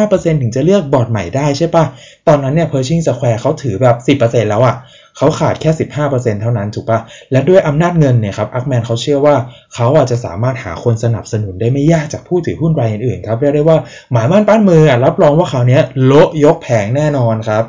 [0.00, 1.84] 25%ถึงจะเลือกบอร์ดใหม่ได้ใช่ปะ
[2.28, 4.74] ตอนนั้นเนี่ย Pershing Square เขาถือแบบ 10%แล้วอะ่ะ
[5.16, 5.70] เขาขาดแค่
[6.06, 7.00] 15%เท่านั้นถูกปะ
[7.32, 9.36] และด้วยอำนาจเงินเนี่ยครับอัคแมนเขาเชื่อว่า
[9.74, 13.78] เขาอาจจะสามารถหาคนสนับสนุนได้ไม่ยากจากผู้ถือหุ้นรายอื่นๆครับเรียกได้ว่า
[14.12, 17.64] หมายมั่นปั้นมือรับรองว่าคราวนี้โละยกแผงแน่นอนครับ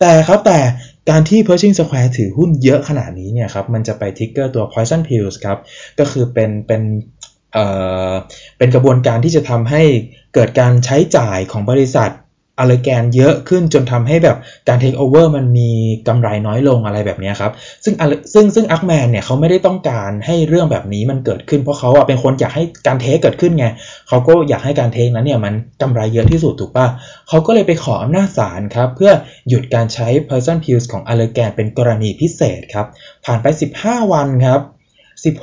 [0.00, 0.58] แต่ครับแต่
[1.10, 5.58] การที่ Pershing Square ถือหุ้นเยอะขนาดนี้เนี่ยครับมันจะไป trigger ตัว Poison Pills ครับ
[5.98, 6.82] ก็คือเป็นเป็น
[7.52, 7.64] เอ่
[8.10, 8.12] อ
[8.58, 9.82] เป็นกระบวนการที่จะทำให้
[10.34, 12.10] เกิดการใช้จ่ายของบริษัท
[12.58, 14.36] อะไรแกนเยอะขึ้นจนทำให้แบบ
[14.68, 15.70] การเทคโอเวอร์มันมี
[16.08, 17.52] กำไรน้อยลงอะไรแบบนี้ครับ
[17.84, 17.94] ซึ่ง
[18.32, 23.66] ซึ่งซึ่งอัคแมนเนี่ยเขาไม่ได้ต้องการให้เรื่องแบบนี้มันเกิดขึ้นเพราะเขาอะเป็นคนอยากให้การเทคเกิดขึ้นไง
[24.08, 26.86] เขาก็อยากให้การเทคนั้นเนี่ยมันกำไรเยอะที่สุดถูกปะ
[27.28, 29.12] เขาก็เลยไปขออำนาจศาลครับ เพื่อ
[29.48, 32.86] หยุดการใช้ person pills ของอเลแกนเป็นกรณีพิเศษครับ
[33.24, 33.46] ผ่านไป
[33.80, 34.60] 15 วันครับ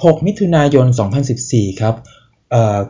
[0.05, 0.85] 16 มิถุนายน
[1.33, 1.95] 2014 ครับ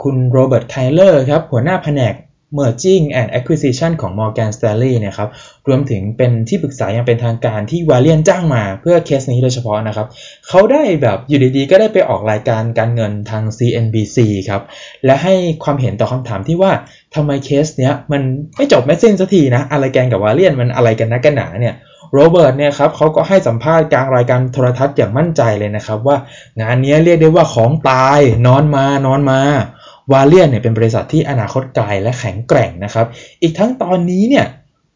[0.04, 2.16] คุณโรเบิร์ตไคลเลอร์ครับหัวหน้าแผนก
[2.58, 5.30] Merging and Acquisition ของ Morgan Stanley นะครับ
[5.68, 10.08] รวมถึงเป็นที่ปรึกษาอย่างเป็นทางการที่วาเลียนจ้างมาเพื่อเคสนี้โดยเฉพาะนะครับ
[10.48, 14.18] เขาได้แบบอยู่ดีๆ ก็ได้ไปออกรายการการเงินทาง CNBC
[14.50, 14.62] ครับ
[15.06, 15.34] และให้
[15.64, 16.72] ความเห็นต่อคำถามที่ว่า
[17.16, 18.22] ทำไมเคสเนี้ยมัน
[18.58, 21.76] ไม่จบไม่สิ้นสักทีนะ อะไรแกนกับวาเลียนมันอะไรกันนักกันหนาเนี่ย
[22.14, 26.18] โรเบิร์ตเนี่ยครับเขาก็ให้สัมภาษณ์กลางรายการโทรทัศน์อย่างมั่นใจเลยนะครับว่า
[26.62, 29.42] งานนี้เรียกได้ว่าของตายนอนมานอนมา
[30.12, 33.06] วาเลียนเนี่ยเป็นบริษัทที่อนาคตไกลและแข็งแกร่งนะครับ
[33.42, 34.46] อีกทั้งตอนนี้เนี่ย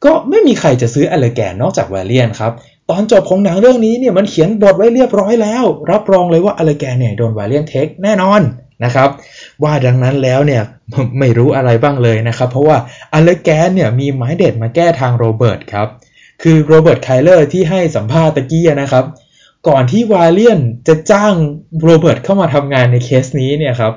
[0.06, 2.52] ก็ไม่มีใครจะซื้ออเลแกนนอกจากวาเลียนครับ
[2.90, 8.42] ตอนจบของหนังเรื่องนี้เนี่ยมันเขียนบทไว้เรียบร้อยแล้ว รับรองเลยว่าอเลแกนเนี่ยโดนวาเลียนเทคแน่นอน
[8.84, 9.10] นะครับ
[9.64, 10.62] ว่าดังนั้นแล้วเนี่ย
[11.20, 12.78] ไม่รู้อะไรบ้างเลยนะครับ เพราะว่า
[13.14, 15.88] Allergan เนี่ยมีไม้เด็ดมาแก้ทางโรเบิร์ตครับ
[16.42, 19.06] คือโรเบิร์ตคินด์เลอร์ที่ให้สัมภาษณ์ตะกี้นะครับ
[19.68, 21.34] ก่อนที่ Valeant จะจ้าง
[21.84, 23.94] โรเบิร์ตเข้ามาทำงานในเคสนี้เนี่ยครับ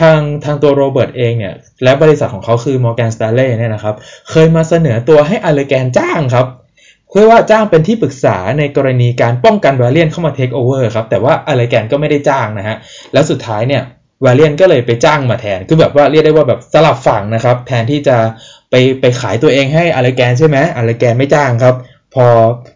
[0.00, 3.94] ทางทางตัวโรเบิร์ตเองเนี่ย และบริษัทของเขาคือ Morgan Stanley เนี่ยนะครับ
[4.30, 6.46] เคยมาเสนอตัวให้ Allergan จ้างครับ
[7.10, 12.76] เพื่อว่าจ้างเป็นที่ปรึกษาในกรณีการป้องกัน Valeant เข้ามา take over ครับ แต่ว่า Allergan ก็ไม่ได้จ้างนะฮะ
[13.12, 13.82] แล้วสุดท้ายเนี่ย
[14.24, 18.16] Valeant ก็เลยไปจ้างมาแทน คือแบบว่าเรียกได้ว่าแบบสลับฝั่งนะครับ แทนที่จะ
[18.70, 21.74] ไปไปขายตัวเองให้ Allergan ใช่ไหม Allergan ไม่จ้างครับ
[22.26, 22.28] อ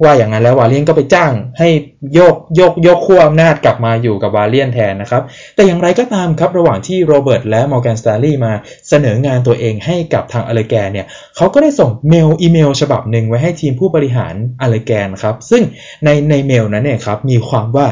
[0.03, 1.69] ว่าอย่างนั้นแล้ว Valeant ก็ไปจ้างให้
[2.15, 5.23] โยกโยกโยกขั้วอำนาจกลับมาอยู่กับ Valeant แทนนะครับ
[5.55, 8.53] แต่อย่างไรก็ตามครับระหว่างที่โรเบิร์ตและ Morgan Stanley มา
[8.89, 15.63] เสนองานตัวเองให้กับทาง Allergan เนี่ยเขาก็ได้ส่งเมลอีเมล ฉบับหนึ่งไว้ให้ทีมผู้บริหาร Allergan ครับ ซึ่ง
[16.05, 17.87] ในในเมลนั้นเนี่ยครับมีความว่า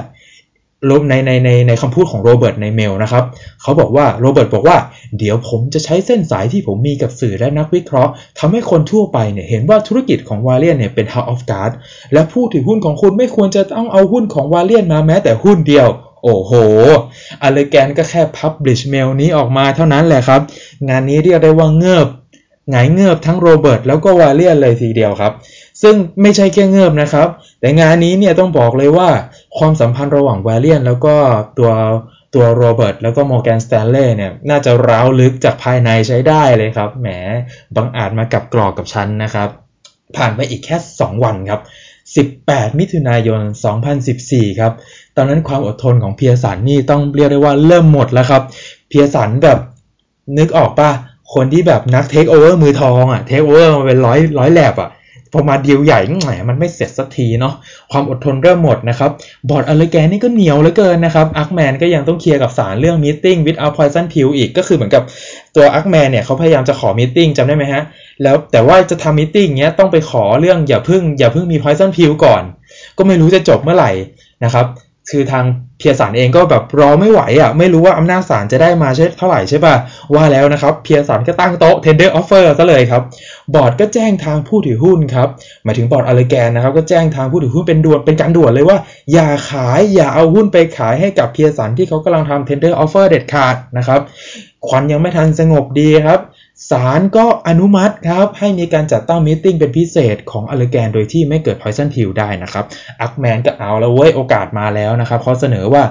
[1.09, 3.25] ในในในในคำพูดของโรเบิร์ตในเมลนะครับ
[3.62, 4.77] เขาบอกว่าโรเบิร์ตบอกว่า
[5.19, 11.77] เดี๋ยวผมจะใช้เส้นสายที่ผมมีกับสื่อและนักวิเคราะห์ทำให้คนทั่วไปเนี่ยเห็นว่าธุรกิจของ Valeant เนี่ยเป็น House of Cards
[12.12, 15.88] และผู้ถือหุ้นของคุณไม่ควรจะต้องเอาหุ้นของ Valeant มาแม้แต่หุ้นเดียว
[16.25, 16.53] โอ้โห
[17.42, 20.40] Allergan ก็แค่ publish เมลนี้ออกมาเท่านั้นแหละครับ
[20.88, 22.09] งานนี้เรียกได้ว่าเงือบ
[22.71, 25.33] หงายเงือบทั้งโรเบิร์ตแล้วก็ Valeant เลยทีเดียวครับ
[25.83, 27.29] ซึ่งไม่ใช่แค่เงิบนะครับ
[27.61, 29.09] แต่งานนี้เนี่ยต้องบอกเลยว่า
[29.59, 31.14] ความสัมพันธ์ระหว่าง Valeant แล้วก็
[31.59, 31.70] ตัว
[32.35, 37.09] ตัวโรเบิร์ตแล้วก็ Morgan Stanley เนี่ยน่าจะร้าวลึกจากภายในใช้ได้เลยครับ แหม
[37.77, 39.49] บังอาจมากลับกลอกกับฉันนะครับ
[40.16, 41.61] ผ่านไปอีกแค่ 2 วันครับ
[42.40, 43.40] 18 มิถุนายน
[44.01, 44.73] 2014 ครับ
[45.16, 48.42] ตอนนั้นความอดทนของเพียสันนี่ต้องเรียกได้ว่าเริ่มหมดแล้วครับ
[48.88, 49.59] เพียสันแบบ
[50.38, 50.90] นึกออกปะ
[51.35, 54.90] คนที่แบบนัก take over มือทองอะ take over มาเป็นร้อยร้อยแลบอะ
[55.33, 57.55] พอมาดีลใหญ่แหมมันไม่เสร็จสักทีเนาะ
[57.93, 59.11] ความอดทนเริ่มหมดนะครับ
[59.49, 65.03] บอร์ด Allergan นี่ก็เหนียวเหลือเกินนะครับอัคแมนก็ยังต้องเคลียร์กับศาลเรื่อง meeting without poison pill อีกก็คือเหมือนกับ
[65.57, 67.83] ตัวอัคแมนเนี่ยเขาพยายามจะขอ meeting จำได้ไหมฮะ
[68.23, 72.43] แล้วแต่ว่าจะทำ meeting เนี้ยต้องไปขอเรื่องอย่าพึ่งอย่าพึ่งมี poison pill ก่อน
[72.99, 73.90] ก็ไม่รู้จะจบเมื่อไหร่
[74.45, 74.66] นะครับ
[75.11, 75.44] คือทาง
[75.79, 79.75] เพียสันเองก็แบบรอไม่ไหวอะไม่รู้ว่าอำนาจศาลจะได้มาใช่เท่าไหร่ใช่ป่ะ
[80.14, 83.03] ว่าแล้วนะครับ เพียสันก็ตั้งโต๊ะ tender offer ซะเลยครับ
[83.55, 85.29] บอร์ดก็แจ้งทางผู้ถือหุ้นครับ
[85.64, 88.79] หมายถึงบอร์ดอเลแกนนะครับ ก็แจ้งทางผู้ถือหุ้นเป็นด่วนเป็นการด่วนเลยว่า
[89.12, 94.01] อย่าขายอย่าเอาหุ้นไปขายให้กับเพียสันที่เขากำลังทำ tender offer เด็ดขาดนะครับ
[94.66, 96.20] ควันยังไม่ทันสงบดีครับ
[96.68, 102.64] ศาลก็อนุมัติครับ ให้มีการจัดตั้ง meeting เป็นพิเศษของอเลแกนโดยที่ไม่เกิด poison pill ได้นะครับ
[103.01, 105.83] อักแมนก็เอาแล้วเว้ยโอกาสมาแล้วนะครับเขาเสนอว่า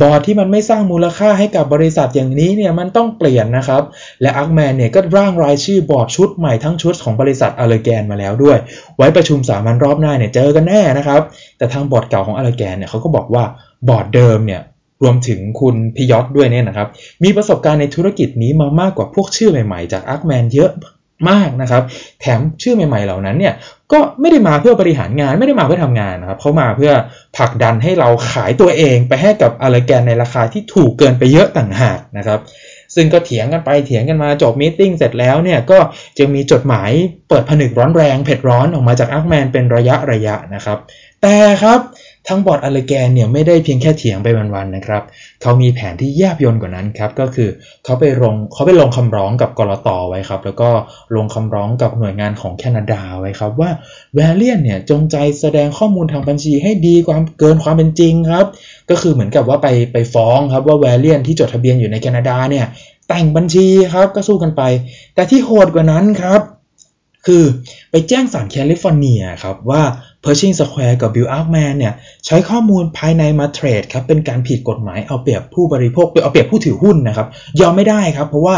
[0.00, 3.82] บอร์ดที่มันไม่สร้างมูลค่าให้กับบริษัทอย่างนี้เนี่ยมันต้องเปลี่ยนนะครับ
[4.22, 8.58] และอักแมนเนี่ยก็ร่างรายชื่อบอร์ดชุดใหม่ทั้งชุดของบริษัทอเลแกนมาแล้วด้วย
[8.96, 11.20] ไว้ประชุมสามัญรอบหน้าเนี่ยเจอกันแน่นะครับ
[11.58, 13.44] แต่ทางบอร์ดเก่าของอเลแกนเนี่ยเขาก็บอกว่า
[13.88, 14.62] บอร์ดเดิมเนี่ย
[15.02, 16.88] รวมถึงคุณพิยอตด้วยเนี่ยนะครับ
[17.24, 20.72] มีประสบการณ์ในธุรกิจนี้มามากกว่าพวกชื่อใหม่ๆ จากอาร์คแมนเยอะ
[21.30, 21.82] มากนะครับ
[22.20, 23.54] แถมชื่อใหม่ๆเหล่านั้นเนี่ย
[23.92, 26.92] ก็ไม่ได้มาเพื่อบริหารงานไม่ได้มาเพื่อทำงานนะครับเขามาเพื่อ
[27.36, 32.40] ผลักดันให้เราขายตัวเองไปให้กับอเลแกนในราคาที่ถูกเกินไปเยอะต่างหากนะครับ
[32.94, 35.78] ซึ่งก็เถียงกันไปเถียงกันมาจบ meeting เสร็จแล้วเนี่ยก็
[36.18, 36.90] จะมีจดหมาย
[37.28, 40.78] เปิดผนึกร้อนแรงเผ็ดร้อนออกมาจากอาร์คแมนเป็นระยะระยะนะครับ
[41.22, 41.80] แต่ครับ
[42.28, 45.02] ทั้งบอร์ดอเลแกนเนี่ยไม่ได้เพียงแค่เถียงไปวันๆนะครับ
[45.42, 47.48] เขามีแผนที่แยบยลกว่านั้นครับ ก็คือ
[47.84, 50.70] เขาไปลงเขาไปลงคำร้องกับกลต.ไว้ครับ แล้วก็
[51.16, 53.70] ลงคำร้องกับหน่วยงานของแคนาดาไว้ครับว่า
[54.14, 58.46] แวลเลียนเนี่ยจงใจแสดงข้อมูลทางบัญชีให้ดีความเกินความเป็นจริงครับ
[58.90, 62.66] ก็คือเหมือนกับว่าไปไปฟ้องครับว่าแวลเลียนที่จดทะเบียนอยู่ในแคนาดาเนี่ย
[63.08, 64.62] แต่งบัญชีครับก็สู้กันไป
[65.14, 66.40] แต่ที่โหดกว่านั้นครับ
[67.26, 67.44] คือ
[67.90, 69.82] ไปแจ้งศาลแคลิฟอร์เนียครับว่า
[70.26, 71.94] Pershing Square กับ Bill Ackman เนี่ย
[72.26, 77.26] ใช้ข้อมูลภายในมาเทรดครับเป็นการผิดกฎหมายเอาเปรียบผู้บริโภคเอาเปรียบผู้ถือหุ้นนะครับ
[77.60, 78.56] ยอมไม่ได้ครับเพราะว่า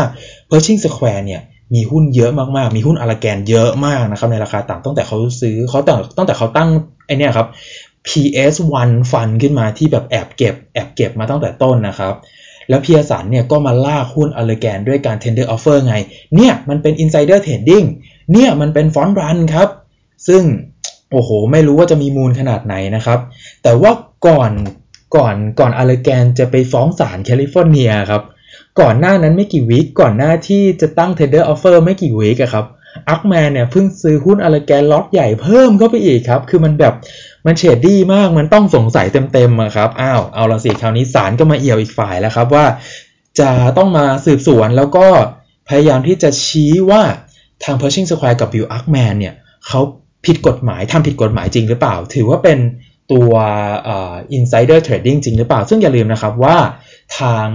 [0.51, 1.41] Pershing Square เนี่ย
[1.75, 6.69] มีหุ้นเยอะมากๆ มีหุ้นอเลแกนเยอะมากนะครับในราคาต่ำตั้งแต่เขาซื้อเขาตั้งตั้งแต่เขาตั้ง
[7.07, 7.49] ไอ้เนี่ยครับ
[8.09, 12.15] PS1 ฟันขึ้นมาที่แบบแอบเก็บแอบเก็บมาตั้งแต่ต้นนะครับ
[12.69, 15.95] แล้วเพียสันเนี่ยก็มาลากหุ้นอเลแกนด้วยการ tender offer ไง
[16.37, 17.87] เนี่ยมันเป็น insider trading
[18.33, 19.69] เนี่ยมันเป็น front run ครับ
[20.29, 20.43] ซึ่ง
[21.13, 23.19] โอ้โห ไม่รู้ว่าจะมีมูลขนาดไหนนะครับ
[23.63, 23.93] แต่ว่า
[24.27, 24.53] ก่อน
[25.17, 28.23] ก่อนก่อนอเลแกนจะไปฟ้องศาลแคลิฟอร์เนียครับ
[28.81, 32.67] ก่อนหน้านั้นไม่กี่วิคก่อนหน้าที่จะตั้ง tender offer ไม่กี่วิคครับ
[33.09, 36.95] อักแมนเนี่ยเพิ่งซื้อหุ้นอเลแกนล็อตใหญ่เพิ่มเข้าไปอีกครับ คือมันแบบ
[37.47, 42.67] มันเฉดดี้มากมันต้องสงสัยเต็มๆอะครับอ้าวเอาละสิคราวนี้ศาลก็มาเอี่ยวอีกฝ่ายแล้วครับว่า
[43.41, 45.07] จะต้องมาสืบสวนแล้วก็
[45.69, 47.03] พยายามที่จะชี้ว่า
[47.65, 49.35] ทาง Pershing Square กับ Bill Ackman เนี่ย
[49.67, 49.81] เขา
[50.27, 52.59] ผิดกฎหมายทำผิดกฎหมายจริงหรือเปล่า ถือว่าเป็น
[53.13, 53.31] ตัว
[54.37, 56.57] insider trading จริงหรือเปล่า ซึ่งอย่าลืมนะครับว่า
[57.19, 57.47] ทาง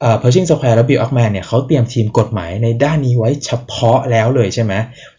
[0.00, 4.72] เอ่อ Pershing Square และ Bill Ackman เนี่ยเขาเตรียมทีมกฎหมายในด้านนี้ไว้เฉพาะแล้วเลยใช่ไหม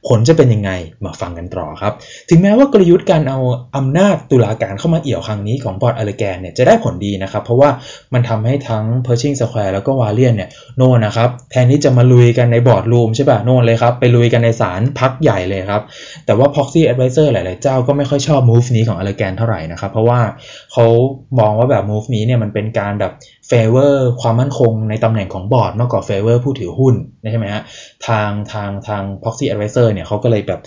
[0.07, 0.71] ผลจะเป็นยังไง
[1.05, 1.93] มาฟังกันต่อครับ
[2.29, 3.39] ถึงแม้ว่ากลยุทธ์การเอา
[3.75, 7.69] อำนาจตุลาการเข้ามาเอี่ยวครั้งนี้ของบอร์ดอเลแกนเนี่ยจะได้ผลดีนะครับ เพราะว่า
[8.13, 15.81] มันทำให้ทั้ง Pershing Square แล้วก็วาเลียนเนี่ยโน่นนะครับแทนที่จะมาลุยกันในบอร์ดรูมใช่ป่ะโน่นเลยครับ ไปลุยกันในศาลพักใหญ่เลยครับ
[16.25, 20.19] แต่ว่า Proxy Advisor หลาย ๆ เจ้าก็ไม่ค่อยชอบ move นี้ของอเลแกนเท่าไหร่นะครับเพราะว่า
[20.71, 20.85] เขา
[21.39, 23.13] มองว่าแบบ move นี้เนี่ยมันเป็นการแบบ
[23.47, 26.95] favor ความมั่นคงในตำแหน่งของบอร์ดมากกว่า favor ผู้ถือหุ้น
[27.31, 27.63] ใช่ไหมฮะ
[28.07, 30.61] ทางทางทาง proxy advisor เนี่ยเขาก็เลยแบบ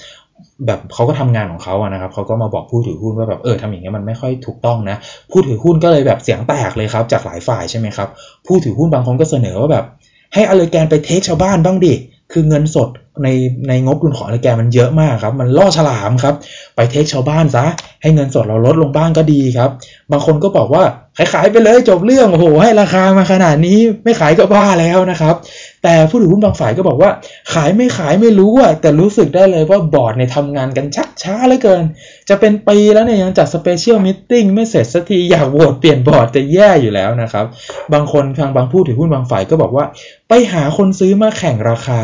[0.66, 4.96] แบบเขาก็ทำงานของเขาอะนะครับเขาก็มาบอกผู้ถือหุ้นว่าแบบเออทำอย่างเงี้ยมันไม่ค่อยถูกต้องนะ
[5.30, 8.08] ผู้ถือหุ้นก็เลยแบบเสียงแตกเลยครับ จากหลายฝ่ายใช่ไหมครับ
[8.46, 9.84] ผู้ถือหุ้นบางคนก็เสนอว่าแบบ
[10.34, 11.94] ให้อเลแกนไป take ชาวบ้านบ้างดิ
[12.32, 12.88] คือเงินสด
[13.22, 13.28] ใน
[13.68, 16.34] ในงบดุลของอเลแกนมันเยอะมากครับ มันล่อฉลามครับ
[16.74, 17.64] ไป take ชาวบ้านซะ
[18.02, 19.70] ให้เงินสดเราลดลงบ้างก็ดีครับ
[20.10, 20.82] บางคนก็บอกว่า
[21.16, 25.34] ขายขายไปเลยจบเรื่องโอ้โหให้ราคามาขนาดนี้ไม่ขายก็บ้าแล้วนะครับ
[25.82, 27.10] แต่ผู้ถือหุ้นบางฝ่ายก็บอกว่า
[27.52, 31.84] ขายไม่ขายไม่รู้อะแต่รู้สึกได้เลยว่าบอร์ดเนี่ยทำงานกันชักช้าเหลือเกิน
[32.28, 37.44] จะเป็นปีแล้วเนี่ยยังจัด special meeting ไม่เสร็จสักทีอยากโหวตเปลี่ยนบอร์ดจะแย่อยู่แล้วนะครับ
[37.92, 39.84] บางคนทางบางผู้ถือหุ้นบางฝ่ายก็บอกว่า
[40.28, 42.02] ไปหาคนซื้อมาแข่งราคา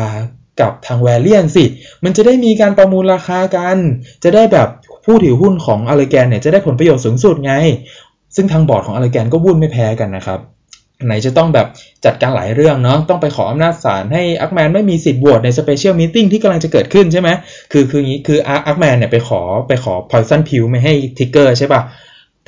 [0.61, 1.65] กับทางแวลเลียนสิ
[2.03, 3.77] มันจะได้มีการประมูลราคากัน
[4.23, 4.67] จะได้แบบ
[5.05, 7.53] ผู้ถือหุ้นของอเลแกนเนี่ยจะได้ผลประโยชน์สูงสุดไง
[8.35, 10.39] ซึ่งทางบอร์ดของอเลแกนก็วุ่นไม่แพ้กันนะครับ
[11.05, 11.67] ไหนจะต้องแบบ
[12.05, 17.29] จัดการหลายเรื่องเนาะต้องไปขออำนาจศาลให้อักแมนไม่มีสิทธิ์โหวตใน special meeting ที่กำลังจะเกิดขึ้นใช่ไหม
[17.71, 21.81] คือคืองี้คืออักแมนเนี่ยไปขอไปขอ poison pill ไม่ให้ trigger ใช่ปะ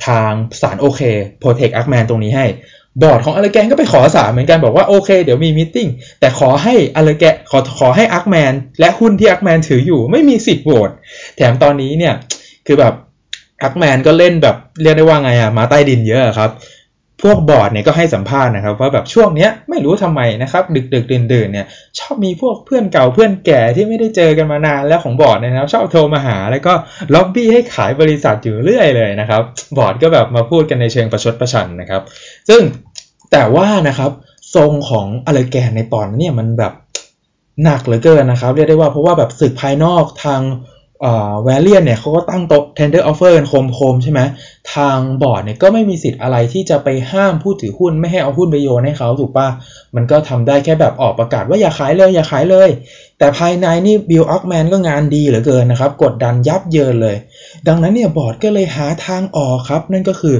[0.06, 1.00] ทางศาลโอเค
[1.42, 2.46] protect อักแมนตรงนี้ให้
[3.02, 5.76] บอร์ดของอเลแกนก็ไปขอศาลเหมือนกันบอกว่าโอเคเดี๋ยวมี meeting
[6.20, 10.90] แต่ขอให้อเลแกนขอขอให้อักแมนและหุ้นที่อักแมนถืออยู่ไม่มีสิทธิ์โหวต
[11.36, 12.14] แถมตอนนี้เนี่ย
[12.66, 12.94] คือแบบ
[13.62, 16.50] อักแมนก็เล่นแบบเรียกได้ว่าไงอะมาใต้ดินเยอะครับ
[17.22, 21.66] พวกบอร์ดเนี่ยก็ให้สัมภาษณ์นะครับ ว่าแบบช่วงเนี้ยไม่รู้ทำไมนะครับ ดึกดึกดื่นดื่นเนี่ย
[21.98, 26.72] ชอบมีพวกเพื่อนเก่าเพื่อนแก่ที่ไม่ได้เจอกันมานานแล้วของบอร์ดนะครับชอบโทรมาหาแล้วก็
[27.14, 29.42] ล็อบบี้ให้ขายบริษัทอยู่เรื่อยเลยนะครับ
[29.76, 32.02] บอร์ดก็แบบมาพูดกันในเชิงประชดประชันนะครับ
[32.48, 32.62] ซึ่ง
[33.32, 34.10] แต่ว่านะครับ
[34.54, 36.72] ทรงของอเลแกนในตอนนี้มันแบบ
[37.64, 40.40] หนักเหลือเกินนะครับ เรียกได้ว่าเพราะว่าแบบศึกภายนอกทาง
[41.42, 44.20] แวลเลียนเนี่ยเขาก็ตั้งโต๊ะ tender offer กันโคมๆใช่ไหม
[44.74, 49.48] ทางบอร์ดเนี่ยก็ไม่มีสิทธิ์อะไรที่จะไปห้ามผู้ถือหุ้นไม่ให้เอาหุ้นไปโยนให้เขาถูกปะ
[49.96, 52.68] มันก็ทำได้แค่แบบออกประกาศว่าอย่าขายเลยอย่าขายเลย
[53.18, 57.16] แต่ภายในนี่บิลอักแมนก็งานดีเหลือเกินนะครับ กดดันยับเยินเลย
[57.68, 60.36] ดังนั้นเนี่ยบอร์ดก็เลยหาทางออกครับ นั่นก็คือ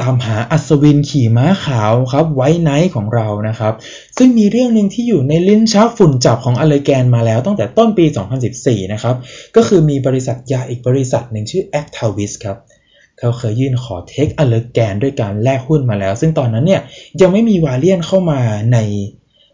[0.00, 3.74] ตามหาอัศวินขี่ม้าขาวครับ white knight ของเรานะครับ
[4.16, 8.04] ซึ่งมีเรื่องหนึ่งที่อยู่ในลิ้นชักฝุ่นจับของอเลแกนมาแล้วตั้งแต่ต้นปี
[8.48, 9.14] 2014 นะครับ
[9.56, 12.56] ก็คือมีบริษัทยาอีกบริษัทหนึ่งชื่อ Actavis ครับ
[13.18, 16.80] เขาเคยยื่นขอ take อเลแกนด้วยการแลกหุ้นมาแล้ว ซึ่งตอนนั้นเนี่ย
[17.20, 18.40] ยังไม่มีวาเลียนเข้ามา
[18.72, 18.78] ใน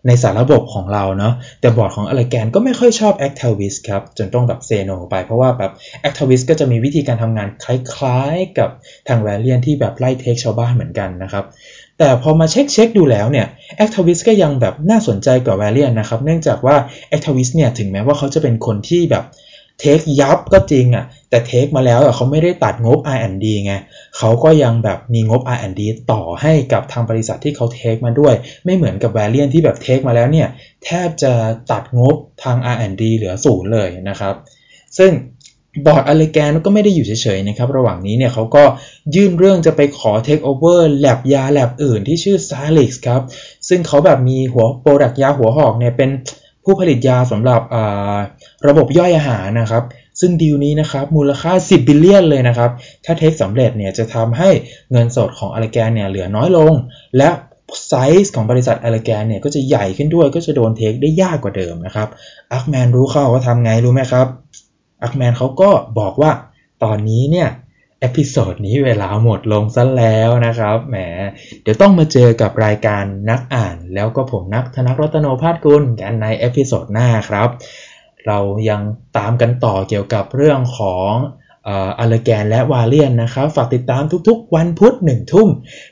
[0.07, 5.73] ในสารระบบของเราเนาะแต่บอร์ดของอเลแกนก็ไม่ค่อยชอบ Actavis ครับ จนต้องแบบเซโนไปเพราะว่าแบบ
[6.09, 8.71] Actavis ก็จะมีวิธีการทำงานคล้ายๆกับ
[9.09, 11.45] ทางแวลเลียนที่แบบไล่เทคชาวบ้านเหมือนกันนะครับ
[11.99, 13.47] แต่พอมาเช็คเช็คดูแล้วเนี่ย
[13.85, 16.77] Actavis ก็ยังแบบน่าสนใจกว่า Valiant นะครับ เนื่องจากว่า
[17.13, 19.25] Actavis เนี่ยถึงแม้ว่าเขาจะเป็นคนที่แบบ
[19.81, 23.73] เทคยับก็จริงอะ่ะแต่เทคมาแล้วเขาไม่ได้ตัดงบ R&D ไง
[24.19, 25.81] เขาก็ยังแบบมีงบ R&D
[26.13, 30.49] ต่อให้กับทางบริษัทที่เขา take มาด้วย ไม่เหมือนกับ Valiant ที่แบบ take มาแล้วเนี่ย
[30.85, 31.33] แทบจะ
[31.73, 34.35] ตัดงบทาง R&D เหลือศูนย์เลยนะครับ
[34.99, 35.13] ซึ่ง
[35.87, 38.65] บอร์ดอเลแกนก็ไม่ได้อยู่เฉยๆนะครับ ระหว่างนี้เนี่ยเขาก็
[39.15, 43.23] ยื่นเรื่องจะไปขอ Take Over แล็บยาแล็บอื่นที่ชื่อ s a l i x ครับ
[43.69, 46.11] ซึ่งเขาแบบมีหัว product ยาหัวหอกเนี่ยเป็น
[46.69, 47.61] ผู้ผลิตยาสำหรับ
[48.69, 49.85] ระบบย่อยอาหารนะครับ
[50.21, 52.71] ซึ่งดีลนี้นะครับมูลค่า 10 billion เลยนะครับ
[53.05, 54.51] ถ้า take สำเร็จเนี่ยจะทำให้
[54.91, 56.73] เงินสดของอเลแกนเนี่ยเหลือน้อยลง
[57.17, 57.29] และ
[57.89, 62.09] ไซส์ของบริษัทอเลแกนเนี่ยก็จะใหญ่ขึ้นด้วยก็จะโดน take ได้ยากกว่าเดิมนะครับ
[62.53, 64.27] อักแมนรู้เข้าว่าทำไงรู้ไหมครับ
[65.03, 66.31] อักแมนเขาก็บอกว่า
[66.85, 67.49] ตอนนี้เนี่ย
[68.01, 70.97] episode นี้เวลาหมดลงซะแล้วนะครับ แหม
[71.63, 77.49] เดี๋ยวต้องมาเจอกับรายการนักอ่าน แล้วก็ผมนักธนรัตโนภาสกุลกันใน episode หน้าครับ
[78.27, 78.81] เรายัง
[79.17, 81.13] ตามกันต่อเกี่ยวกับเรื่องของ
[81.69, 85.49] อเลแกนและวาเลียนนะครับ ฝากติดตามทุกๆ วันพุธหนึ่งทุ่ม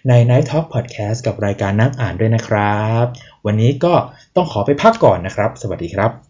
[0.09, 3.05] ใน Night Talk Podcast กับรายการนักอ่านด้วยนะครับ
[3.47, 3.95] วันนี้ก็
[4.37, 6.26] ต้องขอไปพักก่อนนะครับ สวัสดีครับ